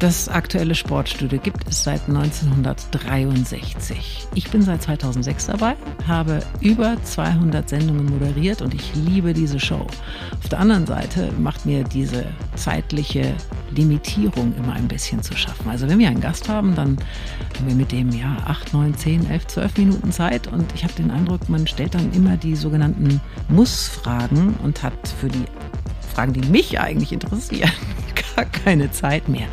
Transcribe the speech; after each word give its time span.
Das 0.00 0.28
aktuelle 0.28 0.74
Sportstudio 0.74 1.38
gibt 1.38 1.68
es 1.68 1.84
seit 1.84 2.08
1963. 2.08 4.26
Ich 4.34 4.50
bin 4.50 4.60
seit 4.60 4.82
2006 4.82 5.46
dabei, 5.46 5.76
habe 6.06 6.40
über 6.60 6.96
200 7.02 7.68
Sendungen 7.68 8.06
moderiert 8.06 8.60
und 8.60 8.74
ich 8.74 8.94
liebe 8.96 9.32
diese 9.32 9.60
Show. 9.60 9.86
Auf 10.42 10.48
der 10.50 10.58
anderen 10.58 10.86
Seite 10.86 11.30
macht 11.38 11.64
mir 11.64 11.84
diese 11.84 12.26
zeitliche 12.56 13.34
Limitierung 13.70 14.52
immer 14.56 14.72
ein 14.72 14.88
bisschen 14.88 15.22
zu 15.22 15.36
schaffen. 15.36 15.70
Also 15.70 15.88
wenn 15.88 16.00
wir 16.00 16.08
einen 16.08 16.20
Gast 16.20 16.48
haben, 16.48 16.74
dann 16.74 16.98
haben 17.56 17.68
wir 17.68 17.76
mit 17.76 17.92
dem 17.92 18.10
ja 18.10 18.36
8, 18.46 18.74
9, 18.74 18.96
10, 18.96 19.30
11, 19.30 19.46
12 19.46 19.78
Minuten 19.78 20.12
Zeit 20.12 20.48
und 20.48 20.66
ich 20.74 20.82
habe 20.82 20.94
den 20.94 21.12
Eindruck, 21.12 21.48
man 21.48 21.66
stellt 21.66 21.94
dann 21.94 22.12
immer 22.12 22.36
die 22.36 22.56
sogenannten 22.56 23.20
Muss-Fragen 23.48 24.56
und 24.62 24.82
hat 24.82 24.92
für 25.20 25.28
die 25.28 25.44
Fragen, 26.14 26.32
die 26.32 26.48
mich 26.48 26.80
eigentlich 26.80 27.12
interessieren, 27.12 27.70
gar 28.36 28.44
keine 28.46 28.90
Zeit 28.90 29.28
mehr. 29.28 29.48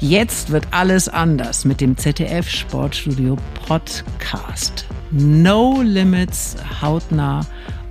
Jetzt 0.00 0.50
wird 0.50 0.66
alles 0.70 1.08
anders 1.08 1.64
mit 1.64 1.80
dem 1.80 1.96
ZDF 1.96 2.48
Sportstudio 2.48 3.36
Podcast. 3.66 4.86
No 5.10 5.82
Limits, 5.82 6.56
hautnah 6.80 7.44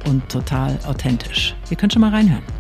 und 0.07 0.27
total 0.29 0.79
authentisch. 0.87 1.55
Ihr 1.69 1.77
könnt 1.77 1.93
schon 1.93 2.01
mal 2.01 2.11
reinhören. 2.11 2.58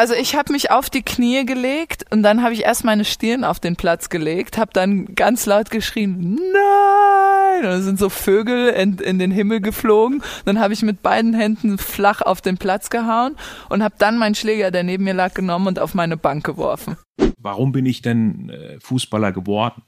Also 0.00 0.14
ich 0.14 0.34
habe 0.34 0.50
mich 0.50 0.70
auf 0.70 0.88
die 0.88 1.02
Knie 1.02 1.44
gelegt 1.44 2.06
und 2.08 2.22
dann 2.22 2.42
habe 2.42 2.54
ich 2.54 2.62
erst 2.64 2.84
meine 2.84 3.04
Stirn 3.04 3.44
auf 3.44 3.60
den 3.60 3.76
Platz 3.76 4.08
gelegt, 4.08 4.56
habe 4.56 4.70
dann 4.72 5.14
ganz 5.14 5.44
laut 5.44 5.70
geschrien, 5.70 6.36
nein! 6.36 7.58
Und 7.58 7.64
dann 7.64 7.82
sind 7.82 7.98
so 7.98 8.08
Vögel 8.08 8.68
in, 8.68 8.96
in 8.96 9.18
den 9.18 9.30
Himmel 9.30 9.60
geflogen. 9.60 10.22
Dann 10.46 10.58
habe 10.58 10.72
ich 10.72 10.80
mit 10.80 11.02
beiden 11.02 11.34
Händen 11.34 11.76
flach 11.76 12.22
auf 12.22 12.40
den 12.40 12.56
Platz 12.56 12.88
gehauen 12.88 13.36
und 13.68 13.82
habe 13.82 13.94
dann 13.98 14.16
meinen 14.16 14.34
Schläger, 14.34 14.70
der 14.70 14.84
neben 14.84 15.04
mir 15.04 15.12
lag, 15.12 15.34
genommen 15.34 15.66
und 15.66 15.78
auf 15.78 15.92
meine 15.92 16.16
Bank 16.16 16.46
geworfen. 16.46 16.96
Warum 17.36 17.72
bin 17.72 17.84
ich 17.84 18.00
denn 18.00 18.48
äh, 18.48 18.80
Fußballer 18.80 19.32
geworden? 19.32 19.82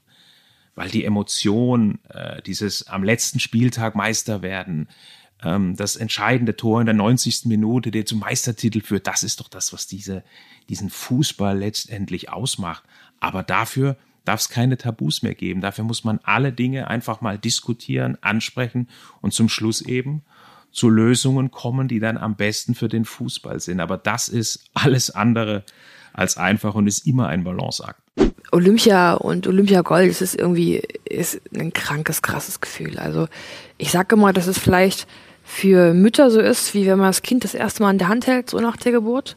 Weil 0.75 0.89
die 0.89 1.05
Emotion, 1.05 2.01
äh, 2.09 2.39
dieses 2.43 2.85
am 2.85 3.03
letzten 3.03 3.39
Spieltag 3.39 3.95
Meister 3.95 4.43
werden, 4.43 4.89
ähm, 5.43 5.75
das 5.75 5.95
entscheidende 5.95 6.55
Tor 6.55 6.79
in 6.79 6.85
der 6.85 6.95
90. 6.95 7.45
Minute, 7.45 7.91
der 7.91 8.05
zum 8.05 8.19
Meistertitel 8.19 8.81
führt, 8.81 9.07
das 9.07 9.23
ist 9.23 9.39
doch 9.39 9.49
das, 9.49 9.73
was 9.73 9.87
diese, 9.87 10.23
diesen 10.69 10.89
Fußball 10.89 11.57
letztendlich 11.57 12.29
ausmacht. 12.29 12.83
Aber 13.19 13.43
dafür 13.43 13.97
darf 14.25 14.41
es 14.41 14.49
keine 14.49 14.77
Tabus 14.77 15.21
mehr 15.21 15.35
geben. 15.35 15.61
Dafür 15.61 15.83
muss 15.83 16.03
man 16.03 16.19
alle 16.23 16.53
Dinge 16.53 16.87
einfach 16.87 17.21
mal 17.21 17.37
diskutieren, 17.37 18.17
ansprechen 18.21 18.87
und 19.21 19.33
zum 19.33 19.49
Schluss 19.49 19.81
eben 19.81 20.23
zu 20.71 20.89
Lösungen 20.89 21.51
kommen, 21.51 21.87
die 21.87 21.99
dann 21.99 22.17
am 22.17 22.35
besten 22.35 22.73
für 22.73 22.87
den 22.87 23.05
Fußball 23.05 23.59
sind. 23.59 23.79
Aber 23.79 23.97
das 23.97 24.27
ist 24.27 24.65
alles 24.73 25.11
andere 25.11 25.63
als 26.13 26.37
einfach 26.37 26.75
und 26.75 26.87
ist 26.87 27.05
immer 27.05 27.27
ein 27.27 27.43
Balanceakt. 27.43 27.99
Olympia 28.51 29.13
und 29.13 29.47
Olympia 29.47 29.81
Gold, 29.81 30.21
ist 30.21 30.35
irgendwie 30.35 30.83
ist 31.05 31.41
ein 31.55 31.73
krankes, 31.73 32.21
krasses 32.21 32.61
Gefühl. 32.61 32.99
Also 32.99 33.27
ich 33.77 33.91
sage 33.91 34.15
immer, 34.15 34.31
das 34.31 34.47
ist 34.47 34.59
vielleicht 34.59 35.07
für 35.43 35.93
Mütter 35.93 36.31
so 36.31 36.39
ist, 36.39 36.73
wie 36.73 36.85
wenn 36.87 36.97
man 36.97 37.09
das 37.09 37.21
Kind 37.21 37.43
das 37.43 37.53
erste 37.53 37.83
Mal 37.83 37.91
in 37.91 37.97
der 37.97 38.07
Hand 38.07 38.27
hält, 38.27 38.49
so 38.49 38.59
nach 38.59 38.77
der 38.77 38.91
Geburt. 38.91 39.35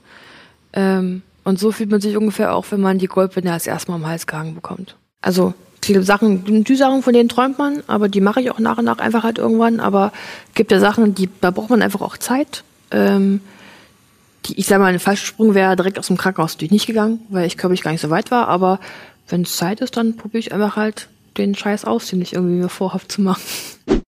Ähm, 0.72 1.22
und 1.44 1.58
so 1.58 1.72
fühlt 1.72 1.90
man 1.90 2.00
sich 2.00 2.16
ungefähr 2.16 2.54
auch, 2.54 2.66
wenn 2.70 2.80
man 2.80 2.98
die 2.98 3.06
Goldbinde 3.06 3.50
das 3.50 3.66
erste 3.66 3.90
Mal 3.90 3.96
am 3.96 4.06
Hals 4.06 4.26
gehangen 4.26 4.54
bekommt. 4.54 4.96
Also 5.20 5.54
viele 5.82 6.02
Sachen, 6.02 6.64
die 6.64 6.76
Sachen, 6.76 7.02
von 7.02 7.12
denen 7.12 7.28
träumt 7.28 7.58
man, 7.58 7.82
aber 7.86 8.08
die 8.08 8.20
mache 8.20 8.40
ich 8.40 8.50
auch 8.50 8.58
nach 8.58 8.78
und 8.78 8.84
nach 8.84 8.98
einfach 8.98 9.22
halt 9.22 9.38
irgendwann. 9.38 9.80
Aber 9.80 10.12
gibt 10.54 10.72
ja 10.72 10.80
Sachen, 10.80 11.14
die, 11.14 11.28
da 11.40 11.50
braucht 11.50 11.70
man 11.70 11.82
einfach 11.82 12.00
auch 12.00 12.16
Zeit. 12.16 12.64
Ähm, 12.90 13.40
die, 14.46 14.58
ich 14.58 14.66
sage 14.66 14.82
mal, 14.82 14.92
ein 14.92 14.98
falscher 14.98 15.26
Sprung 15.26 15.54
wäre 15.54 15.76
direkt 15.76 15.98
aus 15.98 16.08
dem 16.08 16.16
Krankenhaus 16.16 16.54
natürlich 16.54 16.72
nicht 16.72 16.86
gegangen, 16.86 17.20
weil 17.28 17.46
ich 17.46 17.56
körperlich 17.56 17.82
gar 17.82 17.92
nicht 17.92 18.00
so 18.00 18.10
weit 18.10 18.30
war. 18.30 18.48
Aber 18.48 18.80
wenn 19.28 19.42
es 19.42 19.56
Zeit 19.56 19.80
ist, 19.80 19.96
dann 19.96 20.16
probiere 20.16 20.40
ich 20.40 20.52
einfach 20.52 20.76
halt 20.76 21.08
den 21.36 21.54
Scheiß 21.54 21.84
aus, 21.84 22.06
den 22.06 22.22
ich 22.22 22.32
irgendwie 22.32 22.56
mir 22.56 22.68
vorhabe 22.68 23.08
zu 23.08 23.20
machen. 23.20 23.42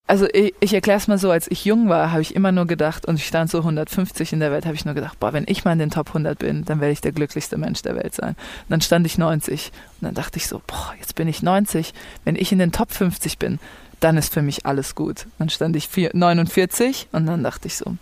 Also 0.08 0.26
ich, 0.32 0.54
ich 0.60 0.72
erkläre 0.72 0.96
es 0.96 1.06
mal 1.06 1.18
so, 1.18 1.30
als 1.30 1.50
ich 1.50 1.66
jung 1.66 1.90
war, 1.90 2.12
habe 2.12 2.22
ich 2.22 2.34
immer 2.34 2.50
nur 2.50 2.66
gedacht, 2.66 3.04
und 3.04 3.16
ich 3.16 3.26
stand 3.26 3.50
so 3.50 3.58
150 3.58 4.32
in 4.32 4.40
der 4.40 4.50
Welt, 4.50 4.64
habe 4.64 4.74
ich 4.74 4.86
nur 4.86 4.94
gedacht, 4.94 5.20
boah, 5.20 5.34
wenn 5.34 5.44
ich 5.46 5.66
mal 5.66 5.72
in 5.72 5.78
den 5.78 5.90
Top 5.90 6.08
100 6.08 6.38
bin, 6.38 6.64
dann 6.64 6.80
werde 6.80 6.92
ich 6.92 7.02
der 7.02 7.12
glücklichste 7.12 7.58
Mensch 7.58 7.82
der 7.82 7.94
Welt 7.94 8.14
sein. 8.14 8.30
Und 8.30 8.70
dann 8.70 8.80
stand 8.80 9.04
ich 9.04 9.18
90 9.18 9.70
und 10.00 10.06
dann 10.06 10.14
dachte 10.14 10.38
ich 10.38 10.48
so, 10.48 10.62
boah, 10.66 10.94
jetzt 10.98 11.14
bin 11.14 11.28
ich 11.28 11.42
90, 11.42 11.92
wenn 12.24 12.36
ich 12.36 12.50
in 12.52 12.58
den 12.58 12.72
Top 12.72 12.90
50 12.90 13.36
bin, 13.38 13.58
dann 14.00 14.16
ist 14.16 14.32
für 14.32 14.40
mich 14.40 14.64
alles 14.64 14.94
gut. 14.94 15.26
Dann 15.38 15.50
stand 15.50 15.76
ich 15.76 15.90
49 15.94 17.08
und 17.12 17.26
dann 17.26 17.42
dachte 17.42 17.66
ich 17.66 17.76
so, 17.76 17.96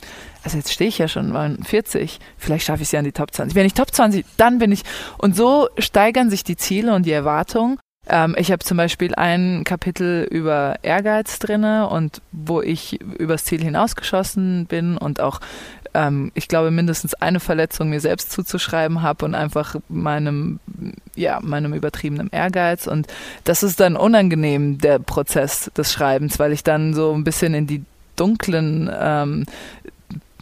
also 0.44 0.58
jetzt 0.58 0.72
stehe 0.72 0.88
ich 0.88 0.98
ja 0.98 1.08
schon 1.08 1.32
49, 1.32 2.20
vielleicht 2.38 2.66
schaffe 2.66 2.82
ich 2.82 2.88
es 2.88 2.92
ja 2.92 3.00
in 3.00 3.04
die 3.04 3.12
Top 3.12 3.34
20. 3.34 3.56
Wenn 3.56 3.66
ich 3.66 3.74
Top 3.74 3.92
20, 3.92 4.24
dann 4.36 4.58
bin 4.58 4.70
ich, 4.70 4.82
und 5.18 5.34
so 5.34 5.68
steigern 5.78 6.30
sich 6.30 6.44
die 6.44 6.56
Ziele 6.56 6.94
und 6.94 7.04
die 7.04 7.12
Erwartungen 7.12 7.78
ähm, 8.08 8.34
ich 8.38 8.52
habe 8.52 8.64
zum 8.64 8.76
Beispiel 8.76 9.14
ein 9.14 9.64
Kapitel 9.64 10.26
über 10.30 10.76
Ehrgeiz 10.82 11.38
drinne 11.38 11.88
und 11.88 12.20
wo 12.32 12.62
ich 12.62 13.00
übers 13.00 13.44
Ziel 13.44 13.62
hinausgeschossen 13.62 14.66
bin 14.66 14.96
und 14.96 15.20
auch 15.20 15.40
ähm, 15.94 16.30
ich 16.34 16.48
glaube 16.48 16.70
mindestens 16.70 17.14
eine 17.14 17.40
Verletzung 17.40 17.88
mir 17.88 18.00
selbst 18.00 18.30
zuzuschreiben 18.30 19.02
habe 19.02 19.24
und 19.24 19.34
einfach 19.34 19.76
meinem 19.88 20.60
ja 21.14 21.40
meinem 21.42 21.74
übertriebenen 21.74 22.28
Ehrgeiz. 22.30 22.86
Und 22.86 23.08
das 23.44 23.62
ist 23.62 23.80
dann 23.80 23.96
unangenehm 23.96 24.78
der 24.78 24.98
Prozess 24.98 25.70
des 25.76 25.92
Schreibens, 25.92 26.38
weil 26.38 26.52
ich 26.52 26.62
dann 26.62 26.94
so 26.94 27.12
ein 27.12 27.24
bisschen 27.24 27.54
in 27.54 27.66
die 27.66 27.82
dunklen 28.14 28.90
ähm, 28.98 29.46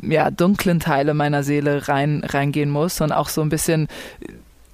ja, 0.02 0.30
dunklen 0.30 0.80
Teile 0.80 1.14
meiner 1.14 1.42
Seele 1.42 1.88
rein, 1.88 2.22
reingehen 2.24 2.68
muss 2.68 3.00
und 3.00 3.12
auch 3.12 3.28
so 3.28 3.40
ein 3.40 3.48
bisschen 3.48 3.88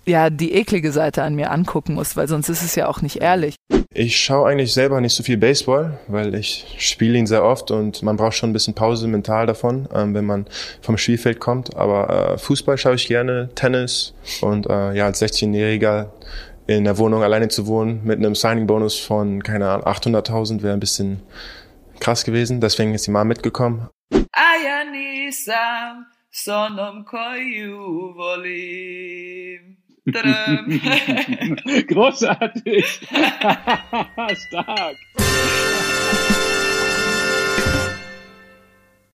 ja 0.06 0.30
die 0.30 0.54
eklige 0.54 0.92
Seite 0.92 1.22
an 1.22 1.34
mir 1.34 1.50
angucken 1.50 1.94
muss, 1.94 2.16
weil 2.16 2.28
sonst 2.28 2.48
ist 2.48 2.62
es 2.62 2.74
ja 2.74 2.88
auch 2.88 3.02
nicht 3.02 3.16
ehrlich. 3.16 3.56
Ich 3.92 4.18
schaue 4.18 4.48
eigentlich 4.48 4.72
selber 4.72 5.00
nicht 5.00 5.14
so 5.14 5.22
viel 5.22 5.36
Baseball, 5.36 5.98
weil 6.06 6.34
ich 6.34 6.76
spiele 6.78 7.18
ihn 7.18 7.26
sehr 7.26 7.42
oft 7.42 7.70
und 7.70 8.02
man 8.02 8.16
braucht 8.16 8.34
schon 8.34 8.50
ein 8.50 8.52
bisschen 8.52 8.74
Pause 8.74 9.08
mental 9.08 9.46
davon, 9.46 9.88
ähm, 9.92 10.14
wenn 10.14 10.24
man 10.24 10.46
vom 10.80 10.96
Spielfeld 10.96 11.40
kommt. 11.40 11.76
Aber 11.76 12.34
äh, 12.34 12.38
Fußball 12.38 12.78
schaue 12.78 12.94
ich 12.94 13.08
gerne, 13.08 13.50
Tennis 13.56 14.14
und 14.42 14.66
äh, 14.66 14.92
ja 14.94 15.06
als 15.06 15.20
16-Jähriger 15.20 16.10
in 16.68 16.84
der 16.84 16.98
Wohnung 16.98 17.24
alleine 17.24 17.48
zu 17.48 17.66
wohnen 17.66 18.02
mit 18.04 18.18
einem 18.18 18.36
Signing-Bonus 18.36 18.98
von 19.00 19.42
keine 19.42 19.68
Ahnung 19.68 19.86
800.000 19.86 20.62
wäre 20.62 20.74
ein 20.74 20.80
bisschen 20.80 21.22
krass 21.98 22.24
gewesen. 22.24 22.60
Deswegen 22.60 22.94
ist 22.94 23.08
die 23.08 23.10
Mama 23.10 23.24
mitgekommen. 23.24 23.88
Ayanisam 24.32 26.06
sonom 26.30 27.04
koyu 27.04 28.14
volim. 28.14 29.79
Großartig! 31.88 32.84
Stark! 34.34 34.96